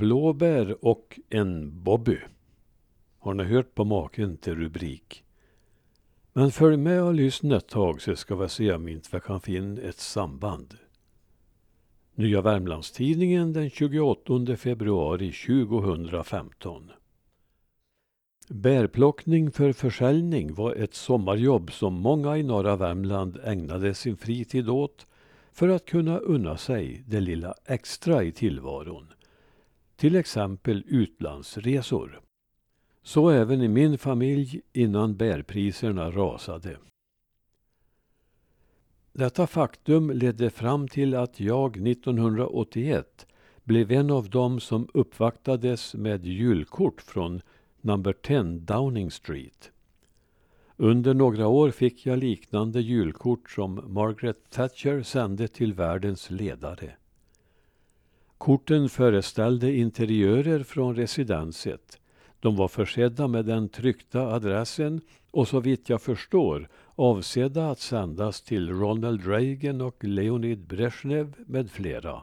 blåbär 0.00 0.84
och 0.84 1.20
en 1.28 1.82
Bobby. 1.82 2.18
Har 3.18 3.34
ni 3.34 3.44
hört 3.44 3.74
på 3.74 3.84
maken 3.84 4.36
till 4.36 4.54
rubrik? 4.54 5.24
Men 6.32 6.50
följ 6.50 6.76
med 6.76 7.02
och 7.02 7.14
lyssna 7.14 7.56
ett 7.56 7.68
tag 7.68 8.02
så 8.02 8.16
ska 8.16 8.36
vi 8.36 8.48
se 8.48 8.72
om 8.72 8.88
inte 8.88 9.08
vi 9.12 9.20
kan 9.20 9.40
finna 9.40 9.80
ett 9.80 9.98
samband. 9.98 10.74
Nya 12.14 12.40
Värmlandstidningen 12.40 13.52
den 13.52 13.70
28 13.70 14.56
februari 14.56 15.32
2015. 15.32 16.90
Bärplockning 18.48 19.50
för 19.50 19.72
försäljning 19.72 20.54
var 20.54 20.74
ett 20.74 20.94
sommarjobb 20.94 21.72
som 21.72 21.94
många 21.94 22.36
i 22.36 22.42
norra 22.42 22.76
Värmland 22.76 23.38
ägnade 23.44 23.94
sin 23.94 24.16
fritid 24.16 24.68
åt 24.68 25.06
för 25.52 25.68
att 25.68 25.84
kunna 25.84 26.18
unna 26.18 26.56
sig 26.56 27.04
det 27.06 27.20
lilla 27.20 27.54
extra 27.66 28.22
i 28.22 28.32
tillvaron. 28.32 29.06
Till 30.00 30.16
exempel 30.16 30.84
utlandsresor. 30.86 32.20
Så 33.02 33.30
även 33.30 33.62
i 33.62 33.68
min 33.68 33.98
familj 33.98 34.60
innan 34.72 35.16
bärpriserna 35.16 36.10
rasade. 36.10 36.76
Detta 39.12 39.46
faktum 39.46 40.10
ledde 40.10 40.50
fram 40.50 40.88
till 40.88 41.14
att 41.14 41.40
jag 41.40 41.88
1981 41.88 43.26
blev 43.64 43.92
en 43.92 44.10
av 44.10 44.30
dem 44.30 44.60
som 44.60 44.88
uppvaktades 44.94 45.94
med 45.94 46.26
julkort 46.26 47.02
från 47.02 47.40
number 47.80 48.12
10 48.12 48.42
Downing 48.42 49.10
Street. 49.10 49.72
Under 50.76 51.14
några 51.14 51.48
år 51.48 51.70
fick 51.70 52.06
jag 52.06 52.18
liknande 52.18 52.80
julkort 52.80 53.50
som 53.50 53.80
Margaret 53.86 54.50
Thatcher 54.50 55.02
sände 55.02 55.48
till 55.48 55.72
världens 55.72 56.30
ledare. 56.30 56.96
Korten 58.40 58.88
föreställde 58.88 59.72
interiörer 59.72 60.62
från 60.62 60.96
residenset. 60.96 62.00
De 62.40 62.56
var 62.56 62.68
försedda 62.68 63.28
med 63.28 63.44
den 63.44 63.68
tryckta 63.68 64.20
adressen 64.20 65.00
och 65.30 65.48
så 65.48 65.60
vitt 65.60 65.88
jag 65.88 66.02
förstår 66.02 66.68
avsedda 66.94 67.70
att 67.70 67.78
sändas 67.78 68.42
till 68.42 68.68
Ronald 68.68 69.26
Reagan 69.26 69.80
och 69.80 70.04
Leonid 70.04 70.66
Brezhnev 70.66 71.34
med 71.46 71.70
flera. 71.70 72.22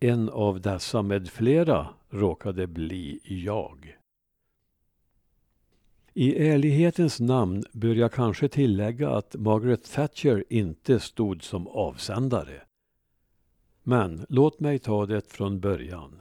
En 0.00 0.28
av 0.28 0.60
dessa 0.60 1.02
med 1.02 1.28
flera 1.28 1.88
råkade 2.10 2.66
bli 2.66 3.20
jag. 3.24 3.96
I 6.12 6.48
ärlighetens 6.48 7.20
namn 7.20 7.62
bör 7.72 7.94
jag 7.94 8.12
kanske 8.12 8.48
tillägga 8.48 9.10
att 9.10 9.36
Margaret 9.38 9.92
Thatcher 9.92 10.44
inte 10.48 11.00
stod 11.00 11.42
som 11.42 11.68
avsändare. 11.68 12.62
Men 13.86 14.26
låt 14.28 14.60
mig 14.60 14.78
ta 14.78 15.06
det 15.06 15.32
från 15.32 15.60
början. 15.60 16.20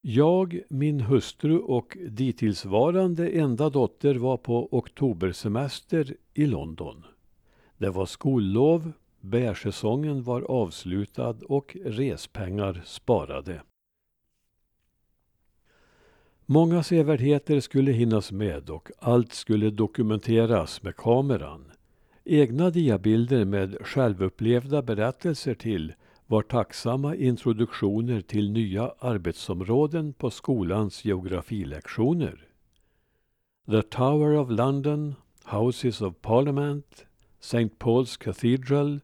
Jag, 0.00 0.60
min 0.68 1.00
hustru 1.00 1.58
och 1.58 1.96
ditillsvarande 2.08 3.28
enda 3.28 3.70
dotter 3.70 4.14
var 4.14 4.36
på 4.36 4.68
oktobersemester 4.74 6.16
i 6.34 6.46
London. 6.46 7.04
Det 7.78 7.90
var 7.90 8.06
skollov, 8.06 8.92
bärsäsongen 9.20 10.22
var 10.22 10.42
avslutad 10.42 11.36
och 11.48 11.76
respengar 11.84 12.82
sparade. 12.84 13.62
Många 16.46 16.82
sevärdheter 16.82 17.60
skulle 17.60 17.92
hinnas 17.92 18.32
med 18.32 18.70
och 18.70 18.90
allt 18.98 19.32
skulle 19.32 19.70
dokumenteras 19.70 20.82
med 20.82 20.96
kameran. 20.96 21.70
Egna 22.26 22.70
diabilder 22.70 23.44
med 23.44 23.76
självupplevda 23.80 24.82
berättelser 24.82 25.54
till 25.54 25.94
var 26.26 26.42
tacksamma 26.42 27.14
introduktioner 27.16 28.20
till 28.20 28.50
nya 28.50 28.94
arbetsområden 28.98 30.12
på 30.12 30.30
skolans 30.30 31.04
geografilektioner. 31.04 32.48
The 33.70 33.82
Tower 33.82 34.36
of 34.36 34.50
London, 34.50 35.14
Houses 35.44 36.00
of 36.00 36.14
Parliament, 36.20 37.06
St. 37.40 37.70
Paul's 37.78 38.18
Cathedral, 38.18 39.00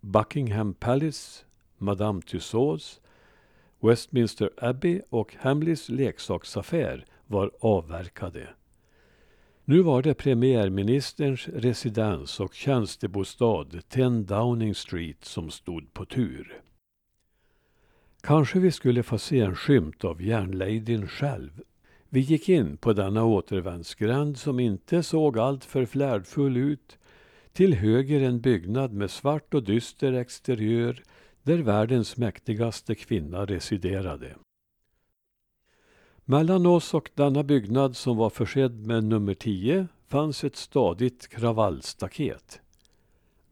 Buckingham 0.00 0.74
Palace, 0.74 1.44
Madame 1.78 2.22
Tussauds, 2.22 3.00
Westminster 3.80 4.50
Abbey 4.56 5.00
och 5.10 5.36
Hamleys 5.38 5.88
leksaksaffär 5.88 7.04
var 7.26 7.50
avverkade. 7.60 8.48
Nu 9.70 9.82
var 9.82 10.02
det 10.02 10.14
premiärministerns 10.14 11.48
residens 11.48 12.40
och 12.40 12.54
tjänstebostad 12.54 13.66
10 13.88 14.10
Downing 14.10 14.74
Street 14.74 15.24
som 15.24 15.50
stod 15.50 15.92
på 15.92 16.04
tur. 16.04 16.60
Kanske 18.20 18.58
vi 18.58 18.70
skulle 18.70 19.02
få 19.02 19.18
se 19.18 19.40
en 19.40 19.56
skymt 19.56 20.04
av 20.04 20.22
järnladyn 20.22 21.08
själv. 21.08 21.62
Vi 22.08 22.20
gick 22.20 22.48
in 22.48 22.76
på 22.76 22.92
denna 22.92 23.24
återvändsgränd 23.24 24.38
som 24.38 24.60
inte 24.60 25.02
såg 25.02 25.38
alltför 25.38 25.86
flärdfull 25.86 26.56
ut. 26.56 26.98
Till 27.52 27.74
höger 27.74 28.20
en 28.20 28.40
byggnad 28.40 28.92
med 28.92 29.10
svart 29.10 29.54
och 29.54 29.62
dyster 29.62 30.12
exteriör 30.12 31.02
där 31.42 31.58
världens 31.58 32.16
mäktigaste 32.16 32.94
kvinna 32.94 33.44
residerade. 33.44 34.34
Mellan 36.30 36.66
oss 36.66 36.94
och 36.94 37.10
denna 37.14 37.42
byggnad 37.42 37.96
som 37.96 38.16
var 38.16 38.30
försedd 38.30 38.86
med 38.86 39.04
nummer 39.04 39.34
10 39.34 39.86
fanns 40.08 40.44
ett 40.44 40.56
stadigt 40.56 41.28
kravallstaket. 41.28 42.60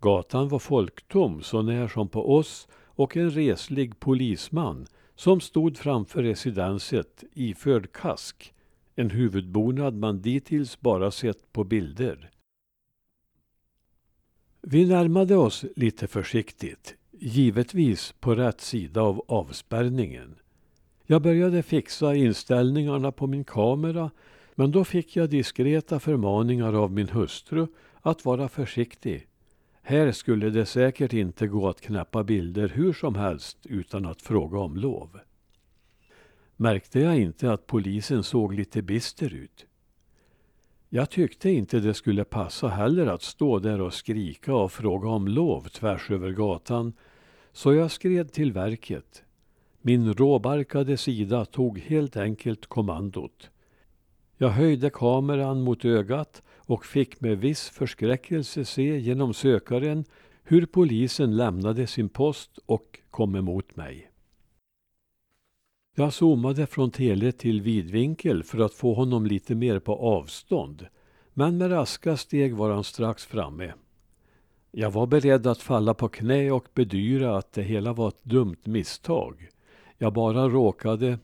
Gatan 0.00 0.48
var 0.48 0.58
folktom 0.58 1.42
så 1.42 1.62
när 1.62 1.88
som 1.88 2.08
på 2.08 2.36
oss 2.36 2.68
och 2.72 3.16
en 3.16 3.30
reslig 3.30 4.00
polisman 4.00 4.86
som 5.14 5.40
stod 5.40 5.76
framför 5.76 6.22
residenset 6.22 7.24
iförd 7.32 7.92
kask, 7.92 8.54
en 8.96 9.10
huvudbonad 9.10 9.94
man 9.94 10.22
dittills 10.22 10.80
bara 10.80 11.10
sett 11.10 11.52
på 11.52 11.64
bilder. 11.64 12.30
Vi 14.62 14.86
närmade 14.86 15.36
oss 15.36 15.64
lite 15.76 16.06
försiktigt, 16.06 16.94
givetvis 17.10 18.14
på 18.20 18.34
rätt 18.34 18.60
sida 18.60 19.02
av 19.02 19.24
avspärrningen. 19.28 20.34
Jag 21.10 21.22
började 21.22 21.62
fixa 21.62 22.14
inställningarna 22.14 23.12
på 23.12 23.26
min 23.26 23.44
kamera 23.44 24.10
men 24.54 24.70
då 24.70 24.84
fick 24.84 25.16
jag 25.16 25.30
diskreta 25.30 26.00
förmaningar 26.00 26.72
av 26.72 26.92
min 26.92 27.08
hustru 27.08 27.66
att 28.00 28.24
vara 28.24 28.48
försiktig. 28.48 29.26
Här 29.82 30.12
skulle 30.12 30.50
det 30.50 30.66
säkert 30.66 31.12
inte 31.12 31.46
gå 31.46 31.68
att 31.68 31.80
knäppa 31.80 32.24
bilder 32.24 32.68
hur 32.68 32.92
som 32.92 33.14
helst 33.14 33.58
utan 33.66 34.06
att 34.06 34.22
fråga 34.22 34.58
om 34.58 34.76
lov. 34.76 35.18
Märkte 36.56 37.00
jag 37.00 37.16
inte 37.16 37.52
att 37.52 37.66
polisen 37.66 38.22
såg 38.22 38.54
lite 38.54 38.82
bister 38.82 39.34
ut? 39.34 39.66
Jag 40.88 41.10
tyckte 41.10 41.50
inte 41.50 41.80
det 41.80 41.94
skulle 41.94 42.24
passa 42.24 42.68
heller 42.68 43.06
att 43.06 43.22
stå 43.22 43.58
där 43.58 43.80
och 43.80 43.94
skrika 43.94 44.54
och 44.54 44.72
fråga 44.72 45.08
om 45.08 45.28
lov 45.28 45.68
tvärs 45.68 46.10
över 46.10 46.30
gatan, 46.30 46.92
så 47.52 47.74
jag 47.74 47.90
skred 47.90 48.32
till 48.32 48.52
verket. 48.52 49.24
Min 49.80 50.14
råbarkade 50.14 50.96
sida 50.96 51.44
tog 51.44 51.78
helt 51.78 52.16
enkelt 52.16 52.66
kommandot. 52.66 53.50
Jag 54.36 54.48
höjde 54.48 54.90
kameran 54.90 55.60
mot 55.60 55.84
ögat 55.84 56.42
och 56.56 56.86
fick 56.86 57.20
med 57.20 57.38
viss 57.38 57.68
förskräckelse 57.68 58.64
se 58.64 58.98
genom 58.98 59.34
sökaren 59.34 60.04
hur 60.42 60.66
polisen 60.66 61.36
lämnade 61.36 61.86
sin 61.86 62.08
post 62.08 62.58
och 62.66 62.98
kom 63.10 63.36
emot 63.36 63.76
mig. 63.76 64.10
Jag 65.96 66.12
zoomade 66.12 66.66
från 66.66 66.90
tele 66.90 67.32
till 67.32 67.62
vidvinkel 67.62 68.42
för 68.42 68.58
att 68.58 68.74
få 68.74 68.94
honom 68.94 69.26
lite 69.26 69.54
mer 69.54 69.78
på 69.78 69.94
avstånd. 69.94 70.86
Men 71.34 71.58
med 71.58 71.70
raska 71.70 72.16
steg 72.16 72.54
var 72.54 72.70
han 72.70 72.84
strax 72.84 73.26
framme. 73.26 73.72
Jag 74.70 74.90
var 74.90 75.06
beredd 75.06 75.46
att 75.46 75.62
falla 75.62 75.94
på 75.94 76.08
knä 76.08 76.50
och 76.50 76.68
bedyra 76.74 77.36
att 77.36 77.52
det 77.52 77.62
hela 77.62 77.92
var 77.92 78.08
ett 78.08 78.24
dumt 78.24 78.60
misstag. 78.64 79.48
Jag 79.98 80.12
bara 80.12 80.48
råkade... 80.48 81.18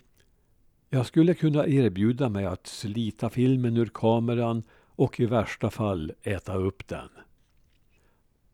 Jag 0.91 1.07
skulle 1.07 1.35
kunna 1.35 1.67
erbjuda 1.67 2.29
mig 2.29 2.45
att 2.47 2.67
slita 2.67 3.31
filmen 3.31 3.77
ur 3.77 3.91
kameran 3.95 4.63
och 4.87 5.21
i 5.21 5.27
värsta 5.27 5.71
fall 5.71 6.13
äta 6.23 6.55
upp 6.55 6.89
den. 6.89 7.09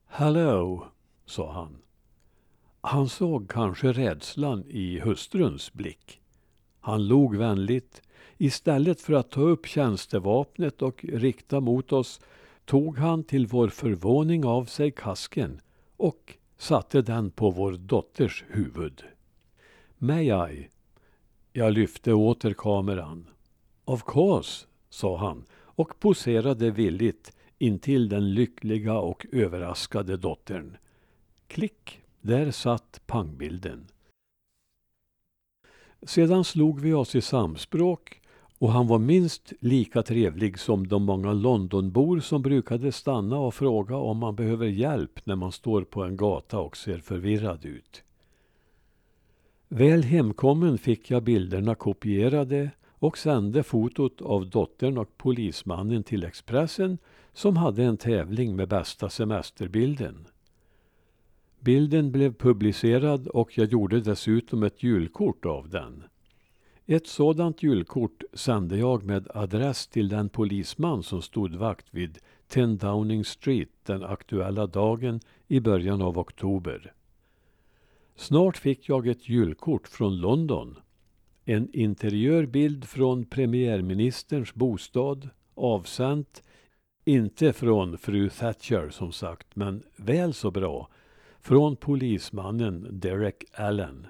Hello, 0.06 0.84
sa 1.26 1.52
han. 1.52 1.76
Han 2.80 3.08
såg 3.08 3.50
kanske 3.50 3.92
rädslan 3.92 4.64
i 4.68 5.00
hustruns 5.00 5.72
blick. 5.72 6.20
Han 6.80 7.08
log 7.08 7.36
vänligt. 7.36 8.02
Istället 8.38 9.00
för 9.00 9.12
att 9.12 9.30
ta 9.30 9.40
upp 9.40 9.66
tjänstevapnet 9.66 10.82
och 10.82 11.04
rikta 11.04 11.60
mot 11.60 11.92
oss 11.92 12.20
tog 12.64 12.98
han 12.98 13.24
till 13.24 13.46
vår 13.46 13.68
förvåning 13.68 14.44
av 14.44 14.64
sig 14.64 14.90
kasken 14.90 15.60
och 15.96 16.34
satte 16.58 17.02
den 17.02 17.30
på 17.30 17.50
vår 17.50 17.72
dotters 17.72 18.44
huvud. 18.48 19.02
May 20.02 20.52
I? 20.52 20.68
Jag 21.52 21.72
lyfte 21.72 22.12
åter 22.12 22.52
kameran. 22.52 23.26
Of 23.84 24.02
course, 24.06 24.66
sa 24.88 25.16
han 25.16 25.44
och 25.52 26.00
poserade 26.00 26.70
villigt 26.70 27.36
intill 27.58 28.08
den 28.08 28.34
lyckliga 28.34 28.98
och 28.98 29.26
överraskade 29.32 30.16
dottern. 30.16 30.76
Klick, 31.46 32.00
där 32.20 32.50
satt 32.50 33.00
pangbilden. 33.06 33.86
Sedan 36.02 36.44
slog 36.44 36.80
vi 36.80 36.92
oss 36.92 37.14
i 37.14 37.20
samspråk 37.20 38.20
och 38.58 38.72
han 38.72 38.86
var 38.86 38.98
minst 38.98 39.52
lika 39.60 40.02
trevlig 40.02 40.58
som 40.58 40.88
de 40.88 41.02
många 41.02 41.32
Londonbor 41.32 42.20
som 42.20 42.42
brukade 42.42 42.92
stanna 42.92 43.38
och 43.38 43.54
fråga 43.54 43.96
om 43.96 44.18
man 44.18 44.36
behöver 44.36 44.66
hjälp 44.66 45.26
när 45.26 45.36
man 45.36 45.52
står 45.52 45.82
på 45.82 46.04
en 46.04 46.16
gata 46.16 46.58
och 46.58 46.76
ser 46.76 46.98
förvirrad 46.98 47.64
ut. 47.64 48.04
Väl 49.72 50.02
hemkommen 50.02 50.78
fick 50.78 51.10
jag 51.10 51.22
bilderna 51.22 51.74
kopierade 51.74 52.70
och 52.88 53.18
sände 53.18 53.62
fotot 53.62 54.20
av 54.20 54.50
dottern 54.50 54.98
och 54.98 55.18
polismannen 55.18 56.02
till 56.02 56.24
Expressen 56.24 56.98
som 57.32 57.56
hade 57.56 57.84
en 57.84 57.96
tävling 57.96 58.56
med 58.56 58.68
bästa 58.68 59.10
semesterbilden. 59.10 60.26
Bilden 61.60 62.12
blev 62.12 62.34
publicerad 62.34 63.28
och 63.28 63.58
jag 63.58 63.72
gjorde 63.72 64.00
dessutom 64.00 64.62
ett 64.62 64.82
julkort 64.82 65.44
av 65.44 65.68
den. 65.68 66.04
Ett 66.86 67.06
sådant 67.06 67.62
julkort 67.62 68.22
sände 68.32 68.76
jag 68.76 69.04
med 69.04 69.28
adress 69.34 69.86
till 69.86 70.08
den 70.08 70.28
polisman 70.28 71.02
som 71.02 71.22
stod 71.22 71.54
vakt 71.54 71.86
vid 71.90 72.18
10 72.48 72.66
Downing 72.66 73.24
Street 73.24 73.70
den 73.86 74.04
aktuella 74.04 74.66
dagen 74.66 75.20
i 75.48 75.60
början 75.60 76.02
av 76.02 76.18
oktober. 76.18 76.92
Snart 78.16 78.56
fick 78.56 78.88
jag 78.88 79.06
ett 79.06 79.28
julkort 79.28 79.88
från 79.88 80.16
London. 80.16 80.78
En 81.44 81.68
interiörbild 81.72 82.84
från 82.84 83.24
premiärministerns 83.24 84.54
bostad, 84.54 85.30
avsänt, 85.54 86.42
inte 87.04 87.52
från 87.52 87.98
fru 87.98 88.30
Thatcher 88.30 88.90
som 88.90 89.12
sagt, 89.12 89.56
men 89.56 89.82
väl 89.96 90.34
så 90.34 90.50
bra, 90.50 90.88
från 91.40 91.76
polismannen 91.76 92.88
Derek 92.90 93.44
Allen. 93.52 94.06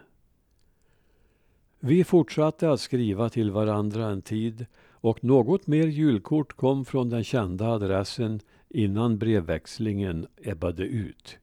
Vi 1.81 2.05
fortsatte 2.05 2.71
att 2.71 2.81
skriva 2.81 3.29
till 3.29 3.51
varandra 3.51 4.07
en 4.07 4.23
tid 4.23 4.67
och 4.91 5.25
något 5.25 5.67
mer 5.67 5.87
julkort 5.87 6.53
kom 6.53 6.85
från 6.85 7.09
den 7.09 7.25
kända 7.25 7.67
adressen 7.67 8.41
innan 8.69 9.19
brevväxlingen 9.19 10.27
ebbade 10.43 10.83
ut. 10.83 11.39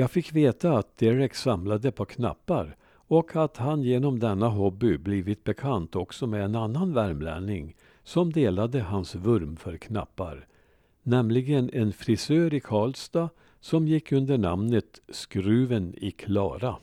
Jag 0.00 0.10
fick 0.10 0.32
veta 0.32 0.78
att 0.78 0.98
Derek 0.98 1.34
samlade 1.34 1.92
på 1.92 2.04
knappar 2.04 2.76
och 2.92 3.36
att 3.36 3.56
han 3.56 3.82
genom 3.82 4.18
denna 4.18 4.48
hobby 4.48 4.98
blivit 4.98 5.44
bekant 5.44 5.96
också 5.96 6.26
med 6.26 6.44
en 6.44 6.54
annan 6.54 6.92
värmlänning 6.94 7.76
som 8.04 8.32
delade 8.32 8.80
hans 8.80 9.14
vurm 9.14 9.56
för 9.56 9.76
knappar, 9.76 10.46
nämligen 11.02 11.70
en 11.72 11.92
frisör 11.92 12.54
i 12.54 12.60
Karlstad 12.60 13.28
som 13.60 13.88
gick 13.88 14.12
under 14.12 14.38
namnet 14.38 15.00
Skruven 15.08 15.94
i 15.96 16.10
Klara. 16.10 16.76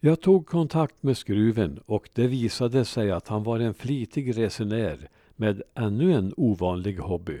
Jag 0.00 0.20
tog 0.20 0.46
kontakt 0.46 1.02
med 1.02 1.16
Skruven 1.18 1.80
och 1.86 2.08
det 2.14 2.26
visade 2.26 2.84
sig 2.84 3.10
att 3.10 3.28
han 3.28 3.42
var 3.42 3.60
en 3.60 3.74
flitig 3.74 4.38
resenär 4.38 5.08
med 5.36 5.62
ännu 5.74 6.12
en 6.12 6.34
ovanlig 6.36 6.96
hobby. 6.96 7.40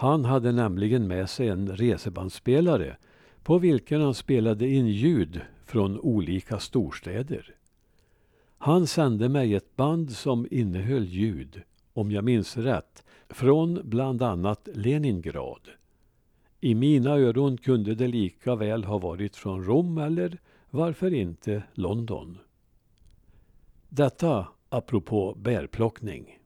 Han 0.00 0.24
hade 0.24 0.52
nämligen 0.52 1.08
med 1.08 1.30
sig 1.30 1.48
en 1.48 1.76
resebandspelare 1.76 2.96
på 3.42 3.58
vilken 3.58 4.00
han 4.00 4.14
spelade 4.14 4.68
in 4.68 4.88
ljud 4.88 5.40
från 5.66 6.00
olika 6.00 6.58
storstäder. 6.58 7.54
Han 8.58 8.86
sände 8.86 9.28
mig 9.28 9.54
ett 9.54 9.76
band 9.76 10.10
som 10.12 10.46
innehöll 10.50 11.04
ljud, 11.04 11.62
om 11.92 12.10
jag 12.10 12.24
minns 12.24 12.56
rätt, 12.56 13.04
från 13.28 13.80
bland 13.84 14.22
annat 14.22 14.68
Leningrad. 14.74 15.68
I 16.60 16.74
mina 16.74 17.10
öron 17.10 17.56
kunde 17.56 17.94
det 17.94 18.08
lika 18.08 18.54
väl 18.56 18.84
ha 18.84 18.98
varit 18.98 19.36
från 19.36 19.64
Rom 19.64 19.98
eller 19.98 20.38
varför 20.70 21.14
inte 21.14 21.62
London? 21.74 22.38
Detta 23.88 24.46
apropå 24.68 25.34
bärplockning. 25.38 26.39